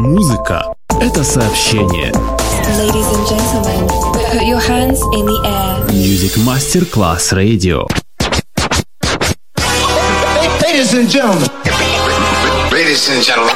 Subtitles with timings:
[0.00, 2.12] музыка– это сообщение.
[2.78, 3.88] Ladies and gentlemen,
[4.32, 5.84] put your hands in the air.
[5.92, 7.86] Music Master Class Radio.
[10.62, 11.48] Ladies and gentlemen.
[12.72, 13.54] Ladies and gentlemen.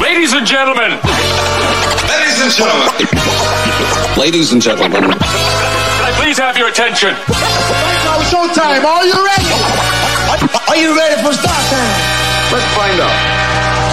[0.00, 0.98] Ladies and gentlemen.
[2.08, 3.06] Ladies and gentlemen.
[4.16, 5.02] Ladies and gentlemen.
[5.02, 7.14] Can I please have your attention?
[8.04, 8.84] Now showtime.
[8.84, 9.48] Are you ready?
[10.68, 12.52] Are you ready for start time?
[12.52, 13.51] Let's find out.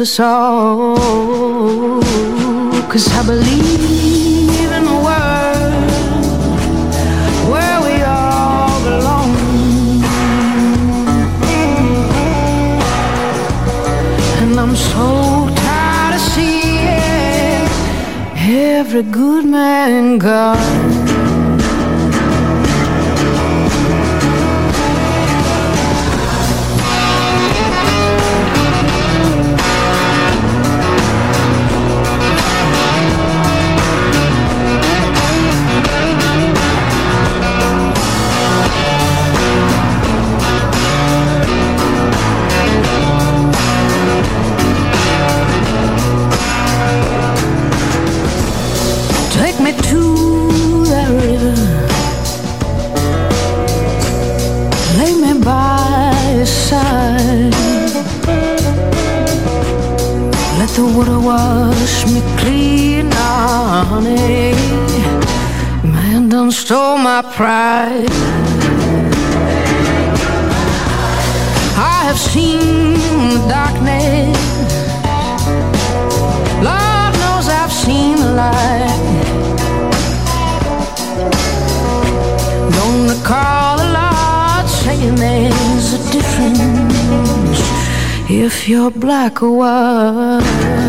[0.00, 0.96] us all.
[2.90, 5.72] Cause I believe in the world
[7.50, 9.32] where we all belong.
[14.42, 17.66] And I'm so tired of seeing
[18.78, 20.75] every good man gone.
[67.36, 68.08] pride.
[71.76, 72.94] I have seen
[73.34, 74.38] the darkness.
[76.68, 79.02] Lord knows I've seen the light.
[82.78, 87.60] Gonna call the Lord saying there's a difference
[88.30, 90.85] if you're black or white.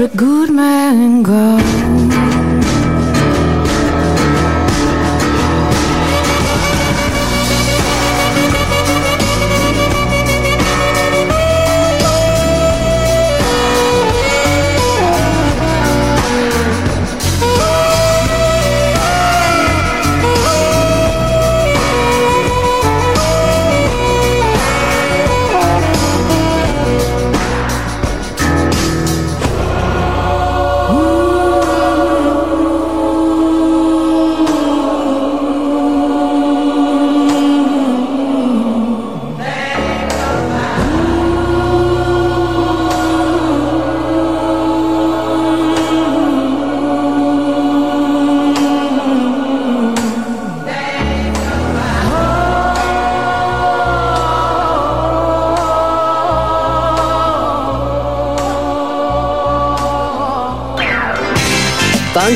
[0.00, 1.59] a good man, God.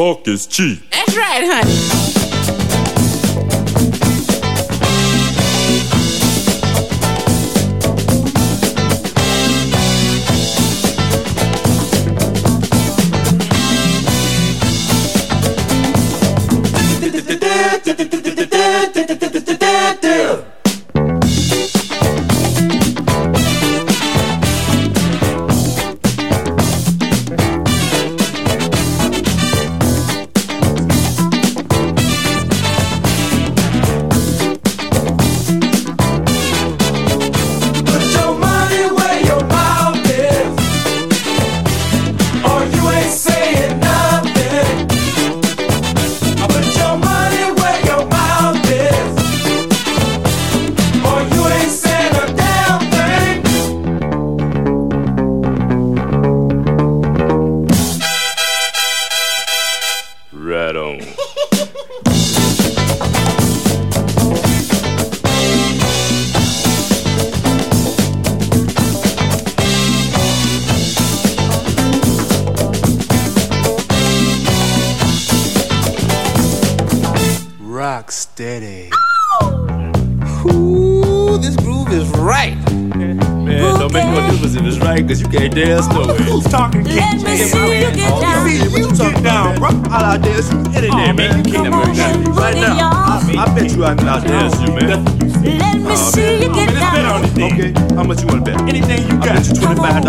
[0.00, 0.78] talk is cheap.
[0.90, 1.99] That's right, honey.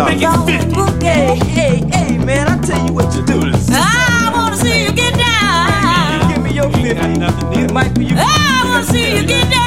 [0.02, 0.46] stop.
[0.46, 1.06] Make it 50.
[1.06, 3.40] Hey, hey, hey, man, I tell you what you do.
[3.70, 6.28] I wanna see you get down.
[6.28, 7.60] You give me your 50.
[7.60, 8.16] It might be you.
[8.18, 9.62] I wanna see you get down.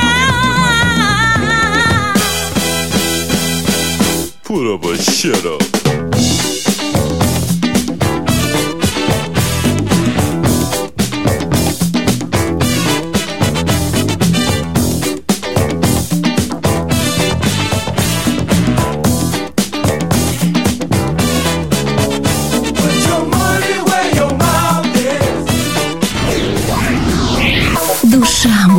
[4.44, 5.65] Put up a shut up.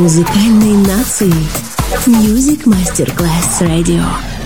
[0.07, 1.33] музыкальной нации.
[2.05, 4.36] Music Masterclass Radio.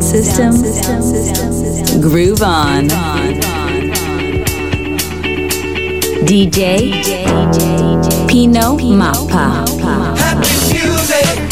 [0.00, 2.88] Sound system, groove on.
[6.24, 7.02] DJ
[8.26, 9.66] Pino Mappa.
[10.16, 11.51] Happy music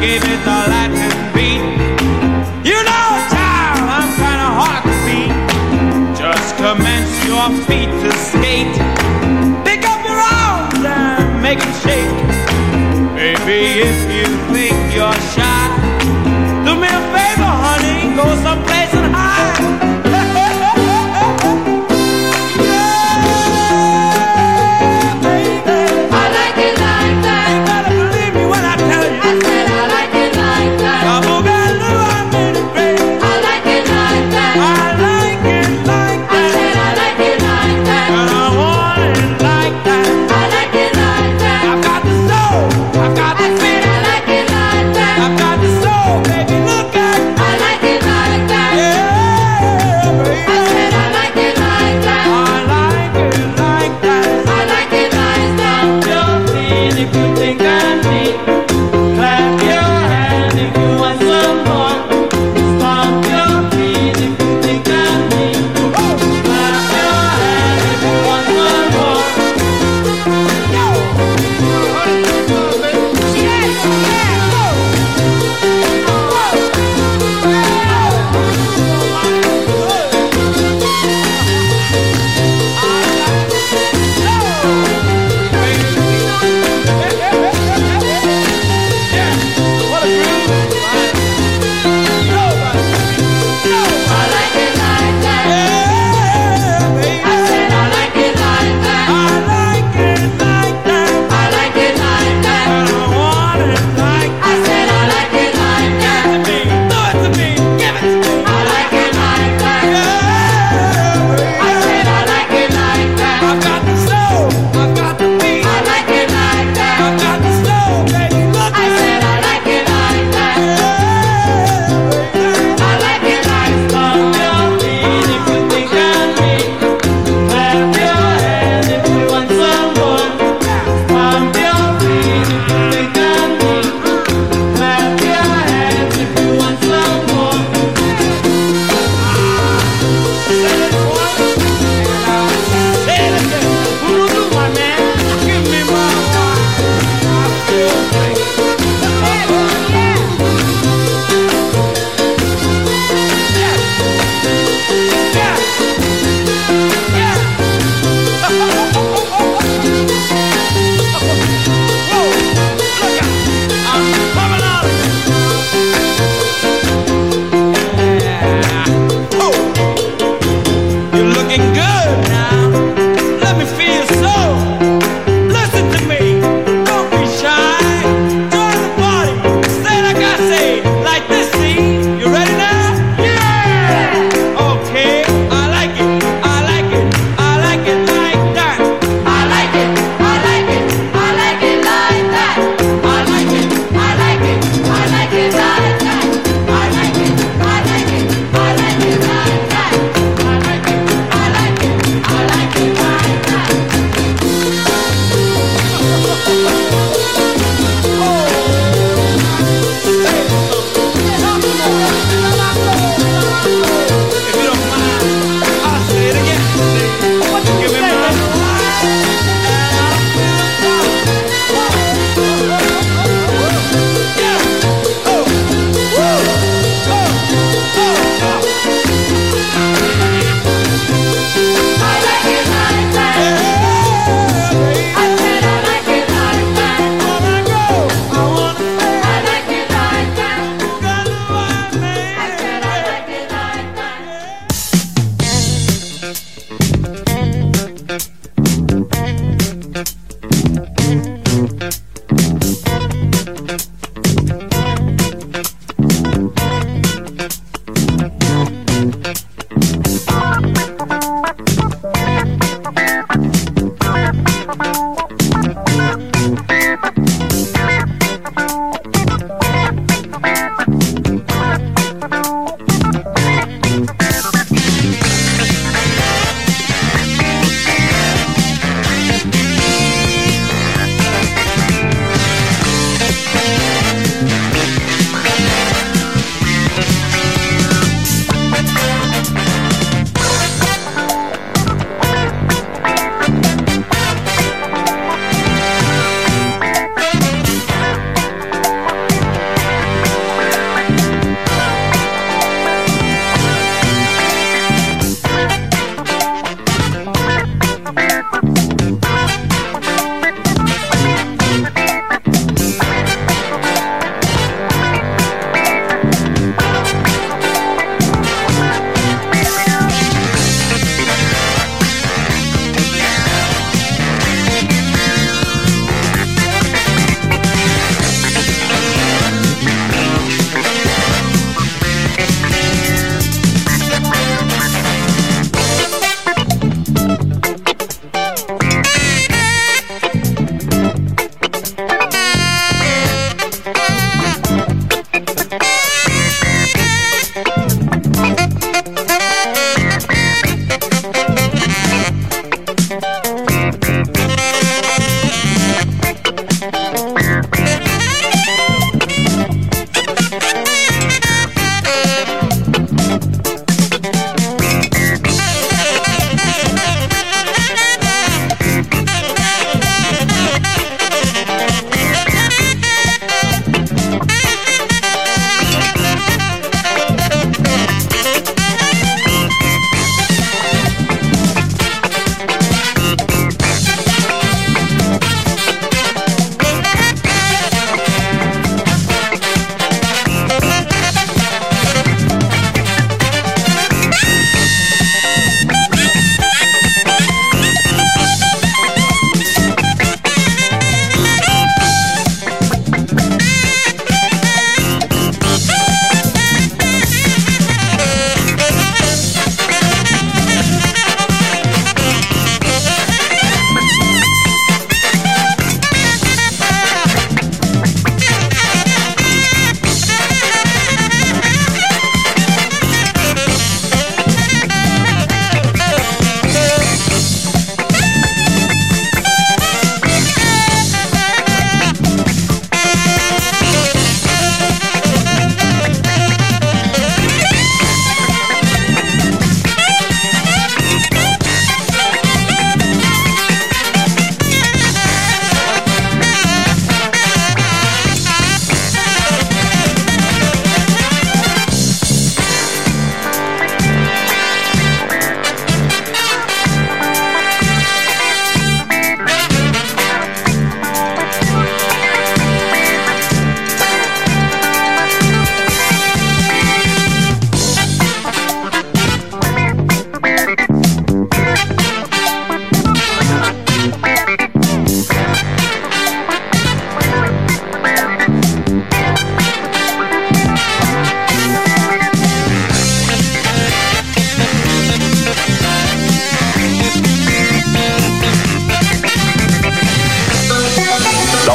[0.00, 1.60] Gave it the Latin beat.
[2.64, 5.34] You know, child, I'm kind of hard to beat.
[6.16, 8.76] Just commence your feet to skate.
[9.66, 12.14] Pick up your arms and make them shake.
[13.16, 15.57] Baby, if you think you're shy.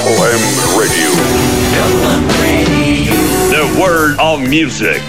[0.04, 0.42] Dublin
[0.78, 1.12] Radio.
[2.42, 3.13] Radio.
[3.52, 5.02] The word of music.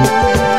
[0.00, 0.49] Música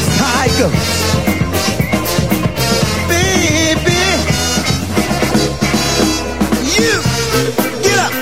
[0.00, 0.74] as tigers.
[3.10, 4.02] Baby,
[6.76, 6.92] you
[7.84, 8.14] get up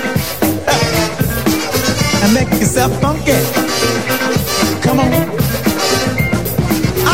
[2.23, 3.39] and make yourself funky.
[4.81, 5.11] Come on.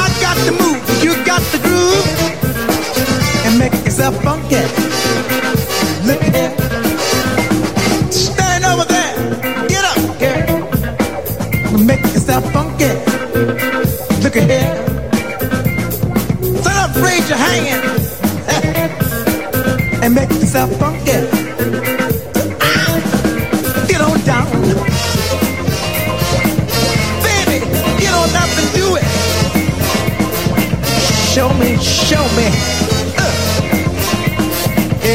[0.01, 2.09] I got the move, you got the groove,
[3.45, 4.94] and make yourself funky.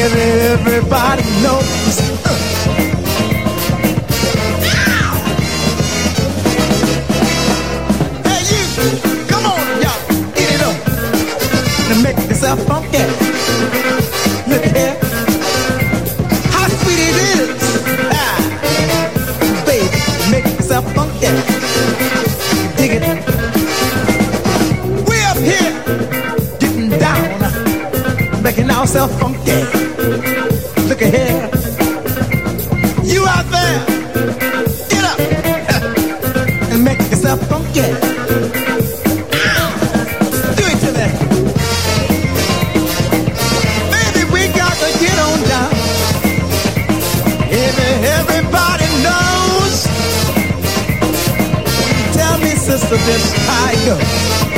[0.02, 2.00] everybody knows.
[2.24, 2.32] Uh.
[8.24, 8.62] Hey, you,
[9.28, 10.00] come on, y'all,
[10.34, 10.76] get it up.
[11.88, 13.04] Now make yourself funky.
[14.48, 14.96] Look here.
[16.54, 17.48] How sweet it is.
[18.10, 18.38] Ah.
[19.66, 19.88] Baby,
[20.30, 21.30] make yourself funky.
[22.76, 23.04] Dig it.
[25.08, 25.72] Way up here,
[26.58, 29.89] getting down, making ourselves funky.
[52.78, 54.49] sister, this I go.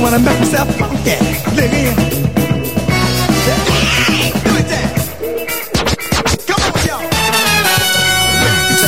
[0.00, 1.16] Wanna make myself funky,
[1.54, 2.20] living.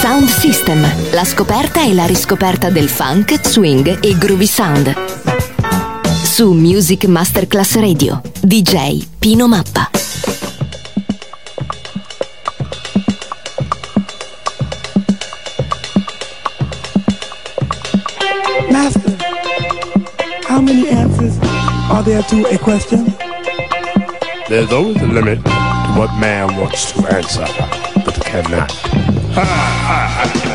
[0.00, 4.94] Sound System, la scoperta e la riscoperta del funk, swing e groovy sound.
[6.24, 9.93] Su Music Masterclass Radio, DJ Pino Mappa.
[22.04, 23.06] there to a question?
[24.48, 25.50] There's always a limit to
[25.96, 27.46] what man wants to answer,
[28.04, 28.70] but cannot.
[29.36, 30.53] Ah, ah.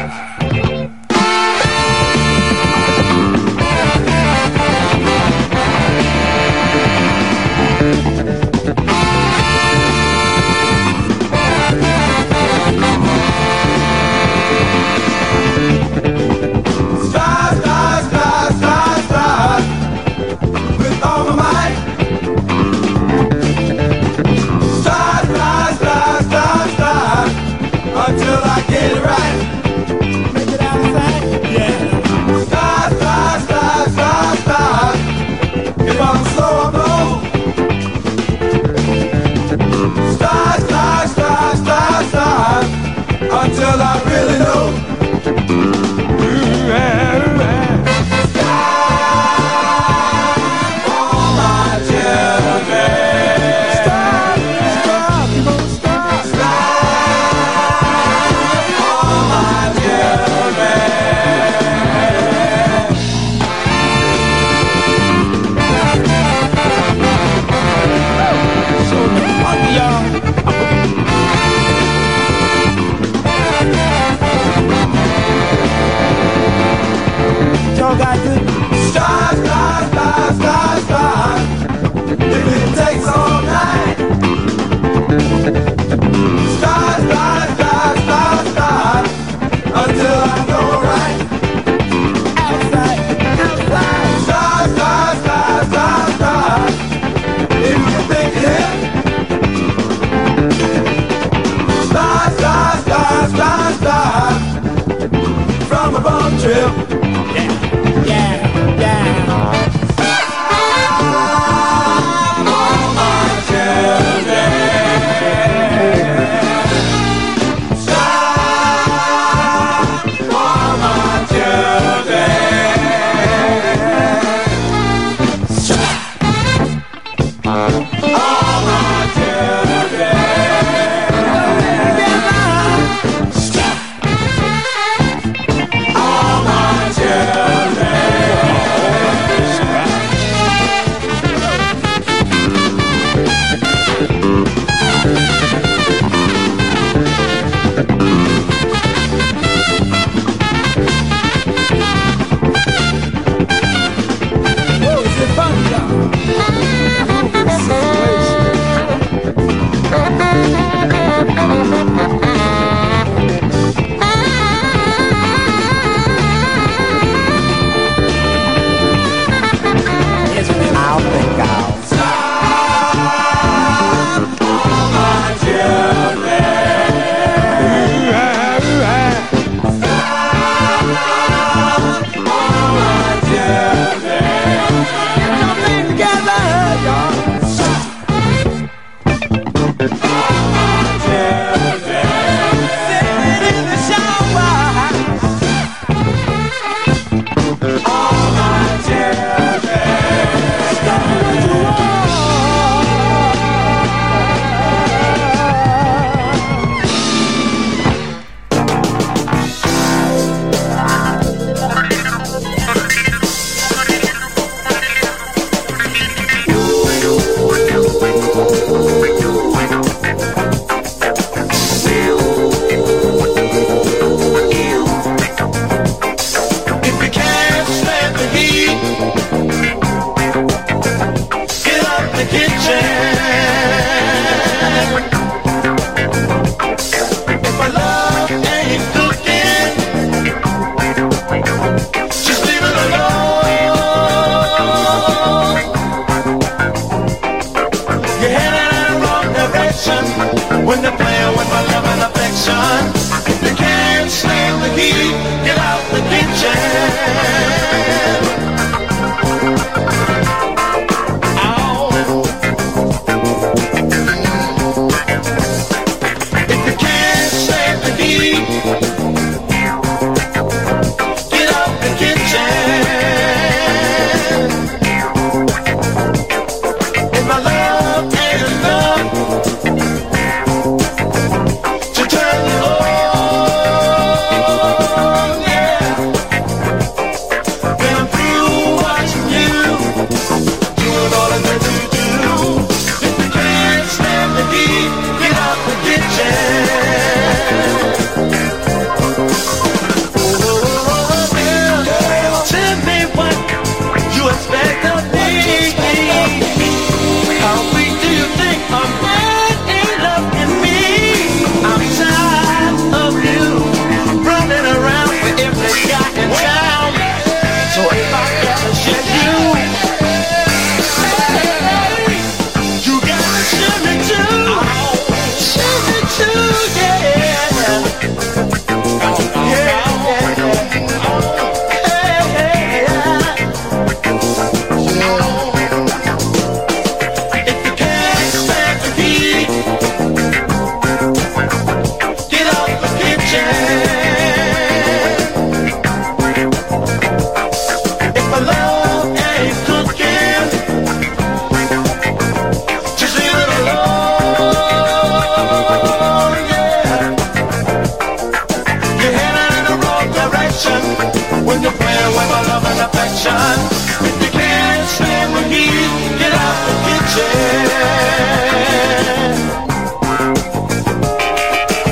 [363.30, 363.60] Kitchen.
[364.02, 367.36] If you can't stand the heat, get out the kitchen.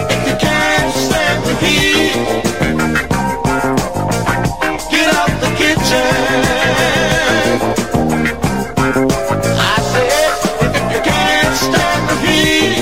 [0.10, 2.16] If you can't stand the heat,
[4.92, 6.14] get out the kitchen.
[9.60, 10.34] I said,
[10.66, 12.82] if you can't stand the heat,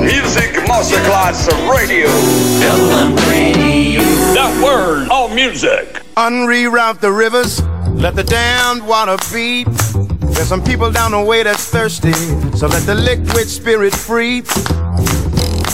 [0.00, 1.40] Music Masterclass
[1.70, 2.10] Radio.
[4.34, 5.79] That word, all music.
[6.20, 7.62] Unreroute the rivers,
[7.94, 9.66] let the damned water feed.
[10.34, 12.12] There's some people down the way that's thirsty,
[12.58, 14.42] so let the liquid spirit free.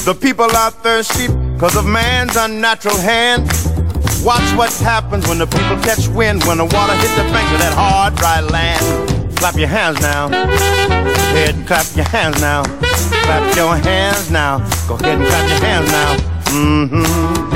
[0.06, 3.48] The people are thirsty because of man's unnatural hand.
[4.22, 7.58] Watch what happens when the people catch wind, when the water hits the banks of
[7.58, 9.36] that hard, dry land.
[9.38, 10.28] Clap your hands now.
[10.28, 12.62] Go ahead and clap your hands now.
[12.62, 14.58] Clap your hands now.
[14.86, 16.16] Go ahead and clap your hands now.
[16.52, 17.55] Mm-hmm.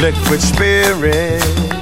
[0.00, 1.81] Liquid spirit.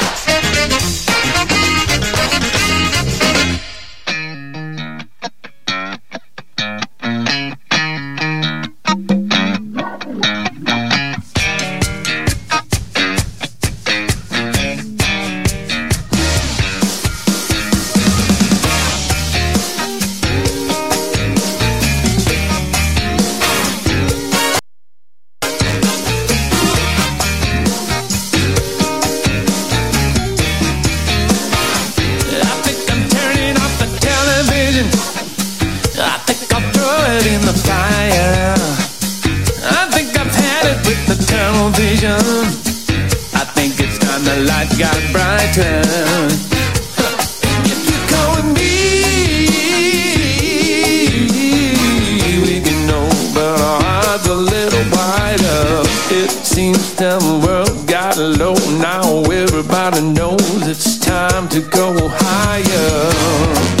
[58.79, 63.80] Now everybody knows it's time to go higher.